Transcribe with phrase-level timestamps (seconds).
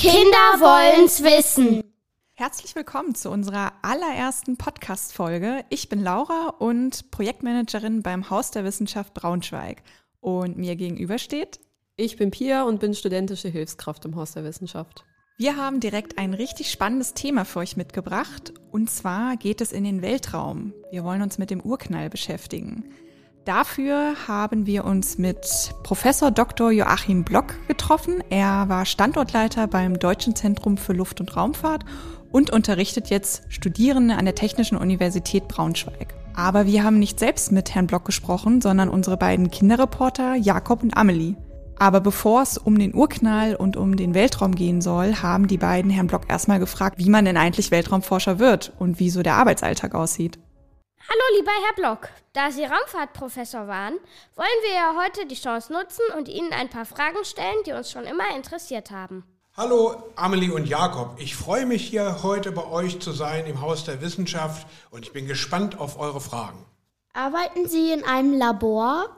[0.00, 1.84] Kinder wollen's wissen.
[2.32, 5.62] Herzlich willkommen zu unserer allerersten Podcast-Folge.
[5.68, 9.82] Ich bin Laura und Projektmanagerin beim Haus der Wissenschaft Braunschweig.
[10.20, 11.60] Und mir gegenüber steht.
[11.96, 15.04] Ich bin Pia und bin studentische Hilfskraft im Haus der Wissenschaft.
[15.36, 18.54] Wir haben direkt ein richtig spannendes Thema für euch mitgebracht.
[18.72, 20.72] Und zwar geht es in den Weltraum.
[20.90, 22.90] Wir wollen uns mit dem Urknall beschäftigen.
[23.46, 26.70] Dafür haben wir uns mit Professor Dr.
[26.72, 28.22] Joachim Block getroffen.
[28.28, 31.86] Er war Standortleiter beim Deutschen Zentrum für Luft- und Raumfahrt
[32.30, 36.14] und unterrichtet jetzt Studierende an der Technischen Universität Braunschweig.
[36.34, 40.94] Aber wir haben nicht selbst mit Herrn Block gesprochen, sondern unsere beiden Kinderreporter Jakob und
[40.94, 41.36] Amelie.
[41.78, 45.90] Aber bevor es um den Urknall und um den Weltraum gehen soll, haben die beiden
[45.90, 49.94] Herrn Block erstmal gefragt, wie man denn eigentlich Weltraumforscher wird und wie so der Arbeitsalltag
[49.94, 50.38] aussieht.
[51.08, 52.08] Hallo, lieber Herr Block.
[52.34, 53.94] Da Sie Raumfahrtprofessor waren,
[54.36, 57.90] wollen wir ja heute die Chance nutzen und Ihnen ein paar Fragen stellen, die uns
[57.90, 59.24] schon immer interessiert haben.
[59.56, 61.16] Hallo Amelie und Jakob.
[61.18, 65.12] Ich freue mich hier heute bei euch zu sein im Haus der Wissenschaft und ich
[65.12, 66.64] bin gespannt auf eure Fragen.
[67.12, 69.08] Arbeiten Sie in einem Labor?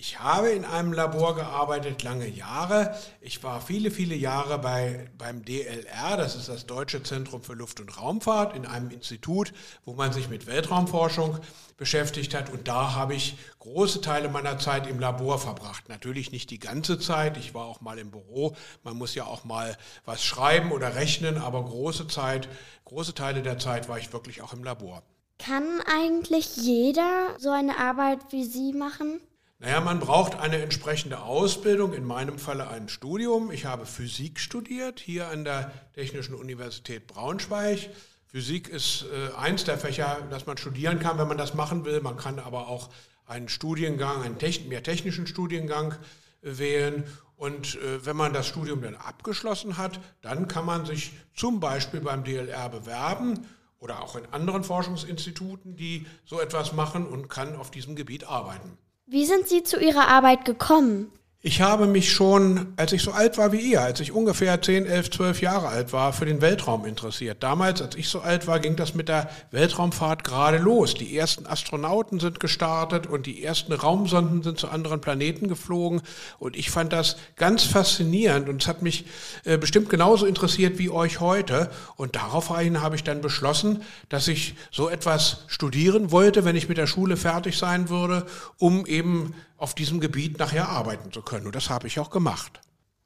[0.00, 2.96] Ich habe in einem Labor gearbeitet, lange Jahre.
[3.20, 7.80] Ich war viele, viele Jahre bei, beim DLR, das ist das Deutsche Zentrum für Luft-
[7.80, 9.52] und Raumfahrt, in einem Institut,
[9.84, 11.38] wo man sich mit Weltraumforschung
[11.76, 12.48] beschäftigt hat.
[12.48, 15.90] Und da habe ich große Teile meiner Zeit im Labor verbracht.
[15.90, 17.36] Natürlich nicht die ganze Zeit.
[17.36, 18.56] Ich war auch mal im Büro.
[18.82, 22.48] Man muss ja auch mal was schreiben oder rechnen, aber große Zeit,
[22.86, 25.02] große Teile der Zeit war ich wirklich auch im Labor.
[25.38, 29.20] Kann eigentlich jeder so eine Arbeit wie Sie machen?
[29.62, 33.50] Naja, man braucht eine entsprechende Ausbildung, in meinem Falle ein Studium.
[33.50, 37.90] Ich habe Physik studiert hier an der Technischen Universität Braunschweig.
[38.24, 42.00] Physik ist äh, eins der Fächer, das man studieren kann, wenn man das machen will.
[42.00, 42.88] Man kann aber auch
[43.26, 45.92] einen Studiengang, einen techn mehr technischen Studiengang
[46.40, 47.04] äh, wählen.
[47.36, 52.00] Und äh, wenn man das Studium dann abgeschlossen hat, dann kann man sich zum Beispiel
[52.00, 53.46] beim DLR bewerben
[53.78, 58.78] oder auch in anderen Forschungsinstituten, die so etwas machen und kann auf diesem Gebiet arbeiten.
[59.12, 61.10] Wie sind Sie zu Ihrer Arbeit gekommen?
[61.42, 64.84] Ich habe mich schon, als ich so alt war wie ihr, als ich ungefähr 10,
[64.84, 67.42] 11, 12 Jahre alt war, für den Weltraum interessiert.
[67.42, 70.92] Damals, als ich so alt war, ging das mit der Weltraumfahrt gerade los.
[70.92, 76.02] Die ersten Astronauten sind gestartet und die ersten Raumsonden sind zu anderen Planeten geflogen.
[76.38, 79.06] Und ich fand das ganz faszinierend und es hat mich
[79.46, 81.70] äh, bestimmt genauso interessiert wie euch heute.
[81.96, 86.76] Und daraufhin habe ich dann beschlossen, dass ich so etwas studieren wollte, wenn ich mit
[86.76, 88.26] der Schule fertig sein würde,
[88.58, 91.29] um eben auf diesem Gebiet nachher arbeiten zu können.
[91.32, 92.60] Und das habe ich auch gemacht.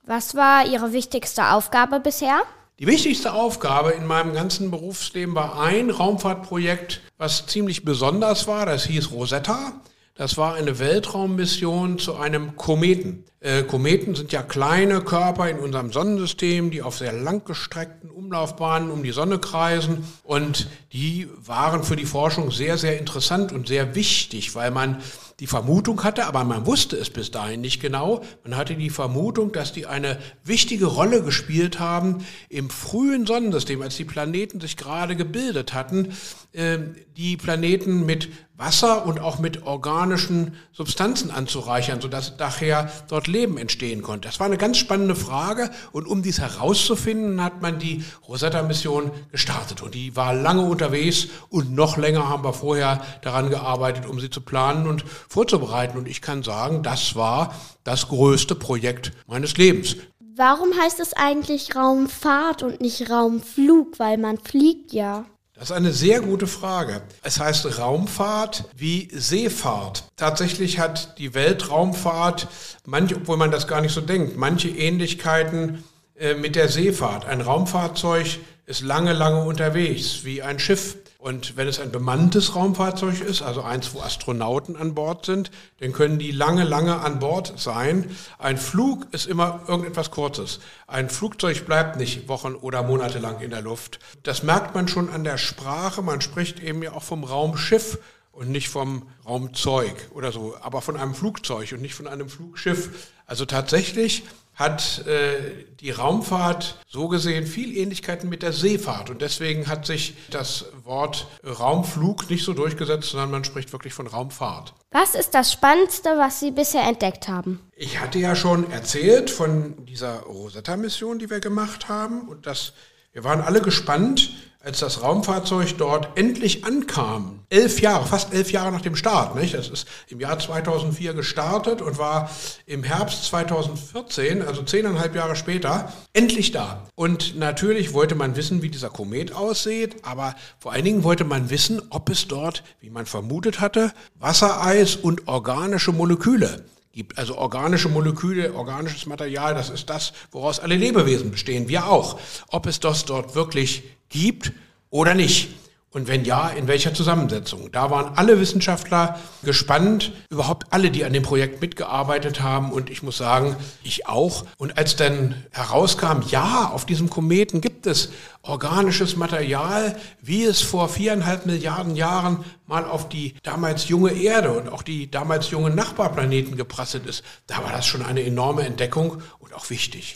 [0.06, 2.42] Was war Ihre wichtigste Aufgabe bisher?
[2.78, 8.66] Die wichtigste Aufgabe in meinem ganzen Berufsleben war ein Raumfahrtprojekt, was ziemlich besonders war.
[8.66, 9.80] Das hieß Rosetta.
[10.14, 13.24] Das war eine Weltraummission zu einem Kometen.
[13.44, 19.03] Äh, Kometen sind ja kleine Körper in unserem Sonnensystem, die auf sehr langgestreckten Umlaufbahnen um
[19.03, 20.03] die Sonne kreisen.
[20.22, 25.03] Und die waren für die Forschung sehr, sehr interessant und sehr wichtig, weil man
[25.41, 29.50] die Vermutung hatte, aber man wusste es bis dahin nicht genau, man hatte die Vermutung,
[29.50, 35.16] dass die eine wichtige Rolle gespielt haben im frühen Sonnensystem, als die Planeten sich gerade
[35.16, 36.12] gebildet hatten,
[36.53, 36.78] äh,
[37.16, 44.00] die Planeten mit Wasser und auch mit organischen Substanzen anzureichern, sodass daher dort Leben entstehen
[44.00, 44.28] konnte.
[44.28, 49.83] Das war eine ganz spannende Frage und um dies herauszufinden, hat man die Rosetta-Mission gestartet
[49.83, 54.31] und die war lange unterwegs und noch länger haben wir vorher daran gearbeitet, um sie
[54.31, 59.97] zu planen und vorzubereiten und ich kann sagen, das war das größte Projekt meines Lebens.
[60.37, 65.27] Warum heißt es eigentlich Raumfahrt und nicht Raumflug, weil man fliegt ja?
[65.56, 67.00] Das ist eine sehr gute Frage.
[67.22, 70.04] Es heißt Raumfahrt wie Seefahrt.
[70.16, 72.48] Tatsächlich hat die Weltraumfahrt,
[72.84, 75.84] manche, obwohl man das gar nicht so denkt, manche Ähnlichkeiten
[76.16, 77.26] äh, mit der Seefahrt.
[77.26, 80.97] Ein Raumfahrzeug ist lange, lange unterwegs, wie ein Schiff.
[81.24, 85.94] Und wenn es ein bemanntes Raumfahrzeug ist, also eins, wo Astronauten an Bord sind, dann
[85.94, 88.15] können die lange, lange an Bord sein.
[88.36, 90.60] Ein Flug ist immer irgendetwas Kurzes.
[90.86, 94.00] Ein Flugzeug bleibt nicht Wochen oder Monate lang in der Luft.
[94.22, 96.03] Das merkt man schon an der Sprache.
[96.03, 97.97] Man spricht eben ja auch vom Raumschiff
[98.32, 103.10] und nicht vom Raumzeug oder so, aber von einem Flugzeug und nicht von einem Flugschiff.
[103.27, 104.24] Also tatsächlich
[104.54, 109.10] hat äh, die Raumfahrt so gesehen viel Ähnlichkeiten mit der Seefahrt.
[109.10, 114.06] Und deswegen hat sich das Wort Raumflug nicht so durchgesetzt, sondern man spricht wirklich von
[114.06, 114.74] Raumfahrt.
[114.91, 117.60] Was ist das Spannendste, was Sie bisher entdeckt haben?
[117.74, 122.28] Ich hatte ja schon erzählt von dieser Rosetta-Mission, die wir gemacht haben.
[122.28, 122.74] Und das
[123.15, 124.33] Wir waren alle gespannt,
[124.65, 129.55] als das Raumfahrzeug dort endlich ankam, elf Jahre, fast elf Jahre nach dem Start, nicht?
[129.55, 132.28] Das ist im Jahr 2004 gestartet und war
[132.66, 136.89] im Herbst 2014, also zehneinhalb Jahre später, endlich da.
[136.97, 141.51] Und natürlich wollte man wissen, wie dieser Komet aussieht, aber vor allen Dingen wollte man
[141.51, 147.18] wissen, ob es dort, wie man vermutet hatte, Wassereis und organische Moleküle gibt.
[147.18, 152.18] Also organische Moleküle, organisches Material, das ist das, woraus alle Lebewesen bestehen, wir auch.
[152.48, 154.52] Ob es das dort wirklich gibt
[154.91, 155.48] oder nicht.
[155.94, 157.70] Und wenn ja, in welcher Zusammensetzung?
[157.70, 162.72] Da waren alle Wissenschaftler gespannt, überhaupt alle, die an dem Projekt mitgearbeitet haben.
[162.72, 163.54] Und ich muss sagen,
[163.84, 164.44] ich auch.
[164.58, 168.10] Und als dann herauskam, ja, auf diesem Kometen gibt es
[168.42, 174.69] organisches Material, wie es vor viereinhalb Milliarden Jahren mal auf die damals junge Erde und
[174.69, 179.54] auch die damals jungen Nachbarplaneten geprasselt ist, da war das schon eine enorme Entdeckung und
[179.54, 180.15] auch wichtig.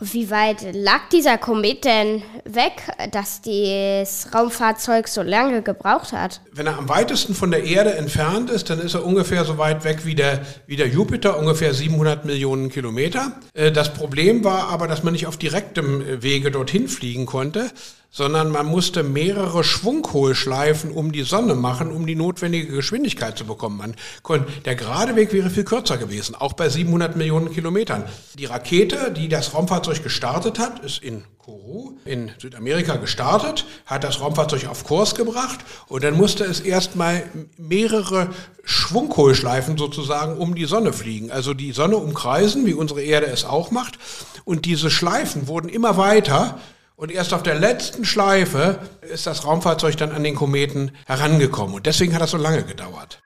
[0.00, 6.40] Wie weit lag dieser Komet denn weg, dass das Raumfahrzeug so lange gebraucht hat?
[6.52, 9.84] Wenn er am weitesten von der Erde entfernt ist, dann ist er ungefähr so weit
[9.84, 13.32] weg wie der, wie der Jupiter, ungefähr 700 Millionen Kilometer.
[13.54, 17.70] Äh, das Problem war aber, dass man nicht auf direktem Wege dorthin fliegen konnte,
[18.10, 23.76] sondern man musste mehrere Schwunghohlschleifen um die Sonne machen, um die notwendige Geschwindigkeit zu bekommen.
[23.76, 28.04] Man konnte, der gerade Weg wäre viel kürzer gewesen, auch bei 700 Millionen Kilometern.
[28.38, 34.20] Die Rakete, die das Raumfahrzeug gestartet hat, ist in Kourou in Südamerika gestartet, hat das
[34.20, 37.24] Raumfahrzeug auf Kurs gebracht und dann musste es erstmal
[37.56, 38.28] mehrere
[38.64, 43.70] Schwunghohlschleifen sozusagen um die Sonne fliegen, also die Sonne umkreisen, wie unsere Erde es auch
[43.70, 43.98] macht.
[44.44, 46.58] Und diese Schleifen wurden immer weiter
[46.98, 51.76] und erst auf der letzten Schleife ist das Raumfahrzeug dann an den Kometen herangekommen.
[51.76, 53.20] Und deswegen hat das so lange gedauert.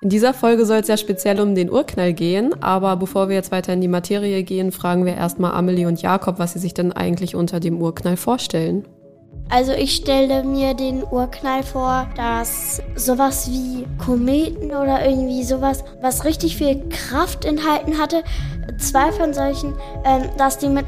[0.00, 3.52] In dieser Folge soll es ja speziell um den Urknall gehen, aber bevor wir jetzt
[3.52, 6.90] weiter in die Materie gehen, fragen wir erstmal Amelie und Jakob, was sie sich denn
[6.90, 8.88] eigentlich unter dem Urknall vorstellen.
[9.48, 16.24] Also ich stelle mir den Urknall vor, dass sowas wie Kometen oder irgendwie sowas, was
[16.24, 18.24] richtig viel Kraft enthalten hatte,
[18.78, 19.74] zwei von solchen,
[20.06, 20.86] ähm, dass die mit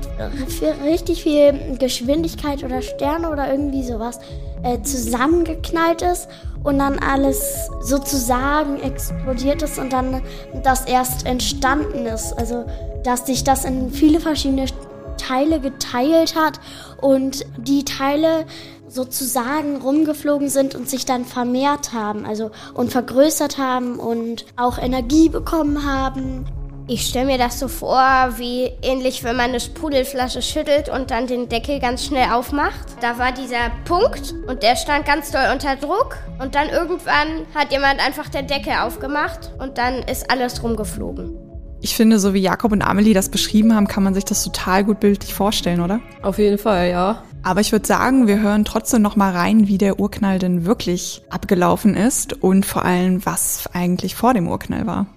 [0.82, 4.18] richtig viel Geschwindigkeit oder Sterne oder irgendwie sowas
[4.62, 6.28] äh, zusammengeknallt ist
[6.62, 10.22] und dann alles sozusagen explodiert ist und dann
[10.62, 12.32] das erst entstanden ist.
[12.32, 12.64] Also
[13.04, 14.66] dass sich das in viele verschiedene
[15.16, 16.60] Teile geteilt hat
[17.00, 18.46] und die Teile
[18.88, 25.28] sozusagen rumgeflogen sind und sich dann vermehrt haben, also und vergrößert haben und auch Energie
[25.28, 26.46] bekommen haben.
[26.86, 31.26] Ich stelle mir das so vor, wie ähnlich, wenn man eine Sprudelflasche schüttelt und dann
[31.26, 32.84] den Deckel ganz schnell aufmacht.
[33.00, 36.18] Da war dieser Punkt und der stand ganz doll unter Druck.
[36.38, 41.43] Und dann irgendwann hat jemand einfach den Deckel aufgemacht und dann ist alles rumgeflogen.
[41.84, 44.84] Ich finde, so wie Jakob und Amelie das beschrieben haben, kann man sich das total
[44.84, 46.00] gut bildlich vorstellen, oder?
[46.22, 47.22] Auf jeden Fall, ja.
[47.42, 51.20] Aber ich würde sagen, wir hören trotzdem noch mal rein, wie der Urknall denn wirklich
[51.28, 55.08] abgelaufen ist und vor allem, was eigentlich vor dem Urknall war.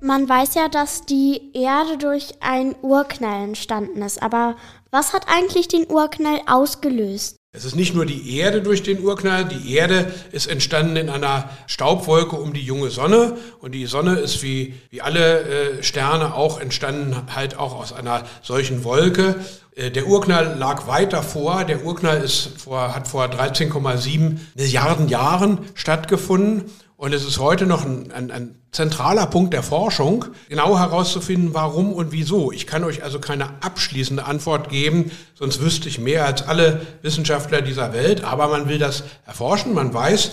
[0.00, 4.54] Man weiß ja, dass die Erde durch einen Urknall entstanden ist, aber
[4.92, 7.38] was hat eigentlich den Urknall ausgelöst?
[7.54, 11.50] Es ist nicht nur die Erde durch den Urknall, die Erde ist entstanden in einer
[11.66, 16.58] Staubwolke um die junge Sonne und die Sonne ist wie, wie alle äh, Sterne auch
[16.58, 19.36] entstanden halt auch aus einer solchen Wolke.
[19.74, 21.64] Äh, der Urknall lag weit davor.
[21.64, 26.70] Der Urknall ist vor, hat vor 13,7 Milliarden Jahren stattgefunden
[27.02, 31.92] und es ist heute noch ein, ein, ein, zentraler Punkt der Forschung, genau herauszufinden, warum
[31.92, 32.52] und wieso.
[32.52, 37.60] Ich kann euch also keine abschließende Antwort geben, sonst wüsste ich mehr als alle Wissenschaftler
[37.60, 38.22] dieser Welt.
[38.22, 39.74] Aber man will das erforschen.
[39.74, 40.30] Man weiß,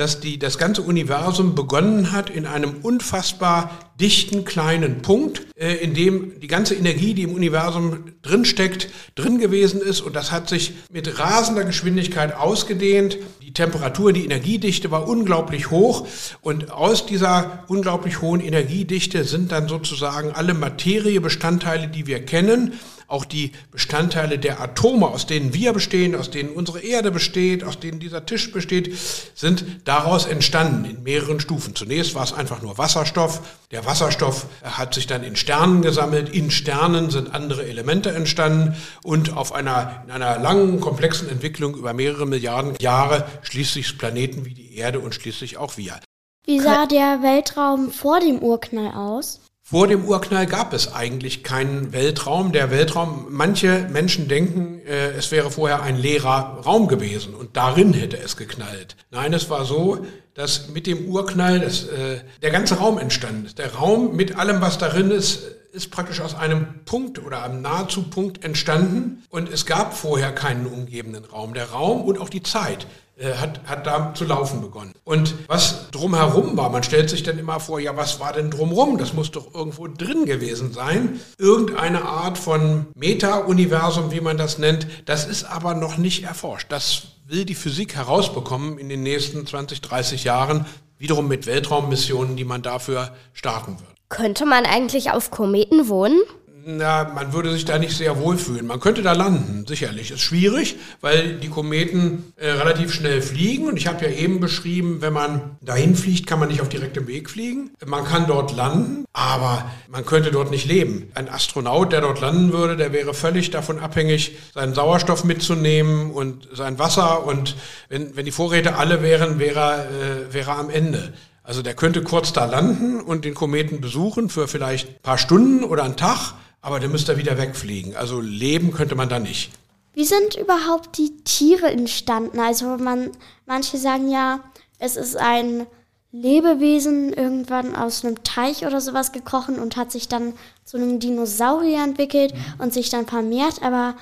[0.00, 5.92] dass die, das ganze Universum begonnen hat in einem unfassbar dichten kleinen Punkt, äh, in
[5.92, 10.00] dem die ganze Energie, die im Universum drinsteckt, drin gewesen ist.
[10.00, 13.18] Und das hat sich mit rasender Geschwindigkeit ausgedehnt.
[13.42, 16.06] Die Temperatur, die Energiedichte war unglaublich hoch.
[16.40, 22.72] Und aus dieser unglaublich hohen Energiedichte sind dann sozusagen alle Materiebestandteile, die wir kennen,
[23.10, 27.80] auch die Bestandteile der Atome, aus denen wir bestehen, aus denen unsere Erde besteht, aus
[27.80, 28.96] denen dieser Tisch besteht,
[29.34, 31.74] sind daraus entstanden in mehreren Stufen.
[31.74, 33.40] Zunächst war es einfach nur Wasserstoff.
[33.70, 36.28] Der Wasserstoff hat sich dann in Sternen gesammelt.
[36.28, 41.92] In Sternen sind andere Elemente entstanden und auf einer, in einer langen, komplexen Entwicklung über
[41.92, 45.98] mehrere Milliarden Jahre schließlich Planeten wie die Erde und schließlich auch wir.
[46.46, 49.40] Wie sah der Weltraum vor dem Urknall aus?
[49.70, 52.50] Vor dem Urknall gab es eigentlich keinen Weltraum.
[52.50, 57.92] Der Weltraum, manche Menschen denken, äh, es wäre vorher ein leerer Raum gewesen und darin
[57.92, 58.96] hätte es geknallt.
[59.12, 63.58] Nein, es war so, dass mit dem Urknall das, äh, der ganze Raum entstanden ist.
[63.58, 68.02] Der Raum mit allem, was darin ist, ist praktisch aus einem Punkt oder einem nahezu
[68.02, 71.54] Punkt entstanden und es gab vorher keinen umgebenden Raum.
[71.54, 72.88] Der Raum und auch die Zeit
[73.24, 74.94] hat, hat da zu laufen begonnen.
[75.04, 78.98] Und was drumherum war, man stellt sich dann immer vor, ja, was war denn drumherum?
[78.98, 81.20] Das muss doch irgendwo drin gewesen sein.
[81.38, 84.86] Irgendeine Art von Meta-Universum, wie man das nennt.
[85.04, 86.72] Das ist aber noch nicht erforscht.
[86.72, 90.66] Das will die Physik herausbekommen in den nächsten 20, 30 Jahren,
[90.98, 93.90] wiederum mit Weltraummissionen, die man dafür starten wird.
[94.08, 96.20] Könnte man eigentlich auf Kometen wohnen?
[96.66, 98.66] Na, man würde sich da nicht sehr wohlfühlen.
[98.66, 100.10] Man könnte da landen, sicherlich.
[100.10, 103.66] Ist schwierig, weil die Kometen äh, relativ schnell fliegen.
[103.68, 107.06] Und ich habe ja eben beschrieben, wenn man dahin fliegt, kann man nicht auf direktem
[107.06, 107.70] Weg fliegen.
[107.86, 111.10] Man kann dort landen, aber man könnte dort nicht leben.
[111.14, 116.48] Ein Astronaut, der dort landen würde, der wäre völlig davon abhängig, seinen Sauerstoff mitzunehmen und
[116.52, 117.26] sein Wasser.
[117.26, 117.56] Und
[117.88, 121.12] wenn, wenn die Vorräte alle wären, wäre, äh, wäre er am Ende.
[121.42, 125.64] Also der könnte kurz da landen und den Kometen besuchen für vielleicht ein paar Stunden
[125.64, 127.96] oder einen Tag aber der müsste wieder wegfliegen.
[127.96, 129.50] Also leben könnte man da nicht.
[129.92, 132.38] Wie sind überhaupt die Tiere entstanden?
[132.38, 133.10] Also man,
[133.46, 134.40] manche sagen ja,
[134.78, 135.66] es ist ein
[136.12, 141.84] Lebewesen irgendwann aus einem Teich oder sowas gekrochen und hat sich dann zu einem Dinosaurier
[141.84, 142.60] entwickelt mhm.
[142.60, 143.62] und sich dann vermehrt.
[143.62, 143.94] Aber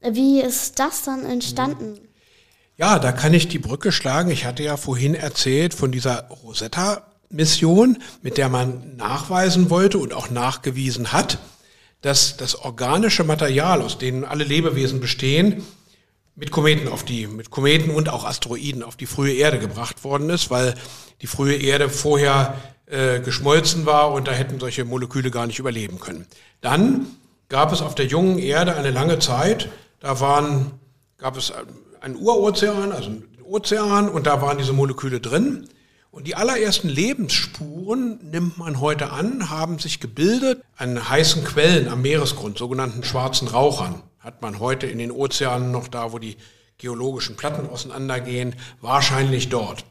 [0.00, 1.98] wie ist das dann entstanden?
[2.76, 4.30] Ja, da kann ich die Brücke schlagen.
[4.30, 10.30] Ich hatte ja vorhin erzählt von dieser Rosetta-Mission, mit der man nachweisen wollte und auch
[10.30, 11.38] nachgewiesen hat,
[12.06, 15.64] dass das organische Material, aus dem alle Lebewesen bestehen,
[16.36, 20.30] mit Kometen auf die, mit Kometen und auch Asteroiden auf die frühe Erde gebracht worden
[20.30, 20.76] ist, weil
[21.20, 22.54] die frühe Erde vorher
[22.86, 26.26] äh, geschmolzen war und da hätten solche Moleküle gar nicht überleben können.
[26.60, 27.06] Dann
[27.48, 30.70] gab es auf der jungen Erde eine lange Zeit, da waren,
[31.18, 31.52] gab es
[32.00, 35.68] einen Urozean, also einen Ozean und da waren diese Moleküle drin.
[36.16, 42.00] Und die allerersten Lebensspuren, nimmt man heute an, haben sich gebildet an heißen Quellen am
[42.00, 44.02] Meeresgrund, sogenannten schwarzen Rauchern.
[44.20, 46.38] Hat man heute in den Ozeanen noch da, wo die
[46.78, 49.84] geologischen Platten auseinandergehen, wahrscheinlich dort.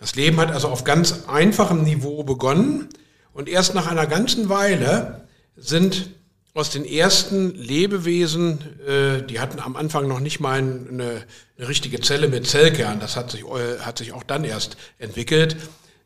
[0.00, 2.88] Das Leben hat also auf ganz einfachem Niveau begonnen
[3.32, 6.10] und erst nach einer ganzen Weile sind
[6.54, 11.24] aus den ersten Lebewesen, äh, die hatten am Anfang noch nicht mal eine,
[11.56, 15.56] eine richtige Zelle mit Zellkern, das hat sich, äh, hat sich auch dann erst entwickelt,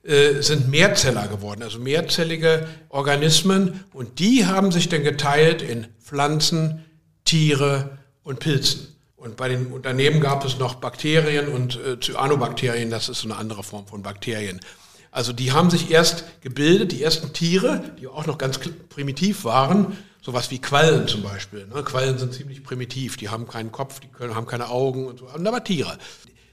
[0.03, 6.85] äh, sind Mehrzeller geworden, also mehrzellige Organismen und die haben sich dann geteilt in Pflanzen,
[7.25, 8.89] Tiere und Pilzen.
[9.17, 13.39] Und bei den Unternehmen gab es noch Bakterien und äh, Cyanobakterien, das ist so eine
[13.39, 14.61] andere Form von Bakterien.
[15.11, 18.61] Also die haben sich erst gebildet, die ersten Tiere, die auch noch ganz
[18.91, 21.67] primitiv waren, sowas wie Quallen zum Beispiel.
[21.67, 21.83] Ne?
[21.83, 25.29] Quallen sind ziemlich primitiv, die haben keinen Kopf, die können, haben keine Augen und so,
[25.29, 25.99] aber Tiere.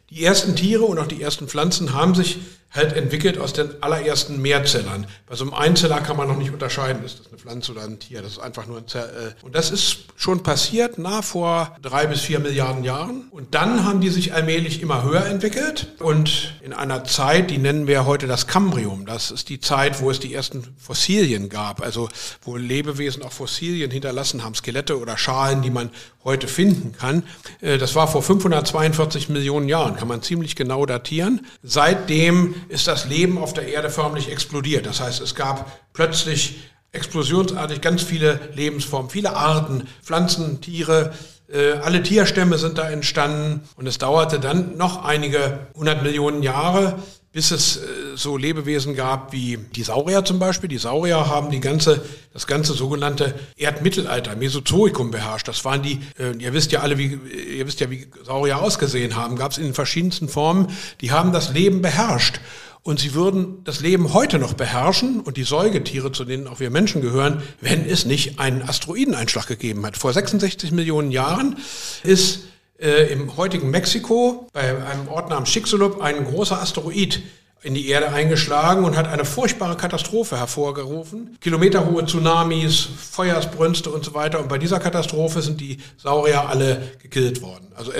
[0.09, 2.39] Die ersten Tiere und auch die ersten Pflanzen haben sich
[2.71, 5.05] halt entwickelt aus den allerersten Mehrzellern.
[5.27, 7.99] Bei so einem Einzeller kann man noch nicht unterscheiden, ist das eine Pflanze oder ein
[7.99, 8.21] Tier.
[8.21, 9.35] Das ist einfach nur ein Zell.
[9.41, 13.27] Äh, und das ist schon passiert nach vor drei bis vier Milliarden Jahren.
[13.31, 15.87] Und dann haben die sich allmählich immer höher entwickelt.
[15.99, 19.05] Und in einer Zeit, die nennen wir heute das Kambrium.
[19.05, 21.81] Das ist die Zeit, wo es die ersten Fossilien gab.
[21.81, 22.07] Also
[22.41, 25.89] wo Lebewesen auch Fossilien hinterlassen haben, Skelette oder Schalen, die man
[26.23, 27.23] heute finden kann.
[27.59, 31.45] Äh, das war vor 542 Millionen Jahren, kann man ziemlich genau datieren.
[31.63, 34.85] Seitdem ist das Leben auf der Erde förmlich explodiert.
[34.85, 36.59] Das heißt, es gab plötzlich
[36.91, 41.13] explosionsartig ganz viele Lebensformen, viele Arten, Pflanzen, Tiere,
[41.51, 46.99] äh, alle Tierstämme sind da entstanden und es dauerte dann noch einige hundert Millionen Jahre,
[47.33, 47.81] bis es äh,
[48.15, 50.67] so Lebewesen gab wie die Saurier zum Beispiel.
[50.67, 55.47] Die Saurier haben die ganze, das ganze sogenannte Erdmittelalter, Mesozoikum beherrscht.
[55.47, 57.19] Das waren die, äh, ihr wisst ja alle, wie,
[57.57, 60.67] ihr wisst ja, wie Saurier ausgesehen haben, gab es in den verschiedensten Formen.
[60.99, 62.39] Die haben das Leben beherrscht.
[62.83, 66.71] Und sie würden das Leben heute noch beherrschen und die Säugetiere, zu denen auch wir
[66.71, 69.97] Menschen gehören, wenn es nicht einen Asteroideneinschlag gegeben hat.
[69.97, 71.57] Vor 66 Millionen Jahren
[72.03, 72.39] ist
[72.81, 77.21] äh, im heutigen Mexiko bei einem Ort namens Chicxulub ein großer Asteroid
[77.63, 81.37] in die Erde eingeschlagen und hat eine furchtbare Katastrophe hervorgerufen.
[81.41, 84.39] Kilometerhohe Tsunamis, Feuersbrünste und so weiter.
[84.39, 87.71] Und bei dieser Katastrophe sind die Saurier alle gekillt worden.
[87.75, 87.91] Also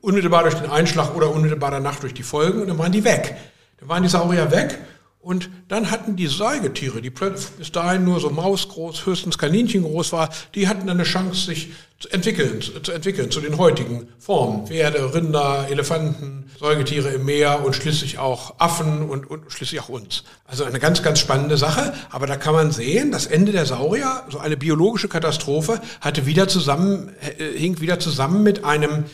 [0.00, 3.36] unmittelbar durch den Einschlag oder unmittelbar danach durch die Folgen und dann waren die weg.
[3.78, 4.78] Dann waren die Saurier weg
[5.22, 10.30] und dann hatten die Säugetiere, die bis dahin nur so mausgroß, höchstens Kaninchen groß war,
[10.54, 14.66] die hatten eine Chance, sich zu entwickeln, zu entwickeln zu den heutigen Formen.
[14.66, 20.24] Pferde, Rinder, Elefanten, Säugetiere im Meer und schließlich auch Affen und, und schließlich auch uns.
[20.46, 21.92] Also eine ganz, ganz spannende Sache.
[22.08, 26.48] Aber da kann man sehen, das Ende der Saurier, so eine biologische Katastrophe, hatte wieder
[26.48, 29.04] zusammen, äh, hing wieder zusammen mit einem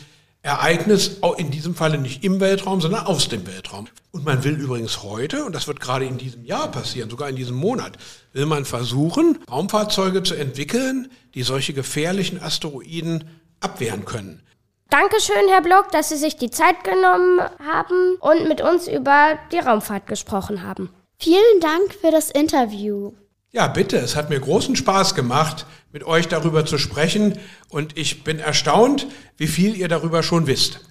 [0.47, 3.87] Ereignis, in diesem Falle nicht im Weltraum, sondern aus dem Weltraum.
[4.11, 7.35] Und man will übrigens heute, und das wird gerade in diesem Jahr passieren, sogar in
[7.35, 7.97] diesem Monat,
[8.31, 13.25] will man versuchen, Raumfahrzeuge zu entwickeln, die solche gefährlichen Asteroiden
[13.59, 14.41] abwehren können.
[14.89, 19.59] Dankeschön, Herr Block, dass Sie sich die Zeit genommen haben und mit uns über die
[19.59, 20.89] Raumfahrt gesprochen haben.
[21.19, 23.11] Vielen Dank für das Interview.
[23.53, 27.35] Ja, bitte, es hat mir großen Spaß gemacht, mit euch darüber zu sprechen
[27.69, 30.81] und ich bin erstaunt, wie viel ihr darüber schon wisst.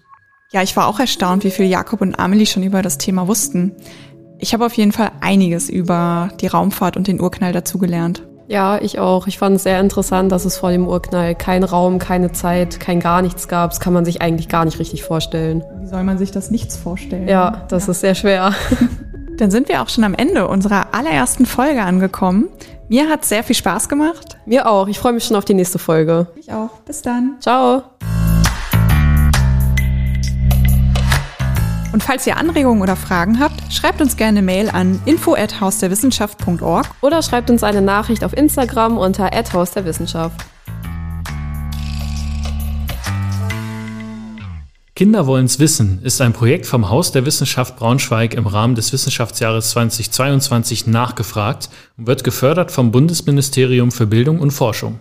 [0.52, 3.72] Ja, ich war auch erstaunt, wie viel Jakob und Amelie schon über das Thema wussten.
[4.38, 8.22] Ich habe auf jeden Fall einiges über die Raumfahrt und den Urknall dazugelernt.
[8.48, 9.26] Ja, ich auch.
[9.26, 13.00] Ich fand es sehr interessant, dass es vor dem Urknall kein Raum, keine Zeit, kein
[13.00, 13.70] gar nichts gab.
[13.70, 15.64] Das kann man sich eigentlich gar nicht richtig vorstellen.
[15.80, 17.28] Wie soll man sich das nichts vorstellen?
[17.28, 17.92] Ja, das ja.
[17.92, 18.54] ist sehr schwer.
[19.36, 22.48] Dann sind wir auch schon am Ende unserer allerersten Folge angekommen.
[22.88, 24.38] Mir hat sehr viel Spaß gemacht.
[24.46, 24.88] Mir auch.
[24.88, 26.28] Ich freue mich schon auf die nächste Folge.
[26.36, 26.70] Ich auch.
[26.86, 27.36] Bis dann.
[27.40, 27.82] Ciao.
[31.92, 37.22] Und falls ihr Anregungen oder Fragen habt, schreibt uns gerne eine Mail an info@hausderwissenschaft.org oder
[37.22, 40.40] schreibt uns eine Nachricht auf Instagram unter @hausderwissenschaft.
[44.96, 49.68] Kinder wollen's wissen ist ein Projekt vom Haus der Wissenschaft Braunschweig im Rahmen des Wissenschaftsjahres
[49.72, 54.98] 2022 nachgefragt und wird gefördert vom Bundesministerium für Bildung und Forschung.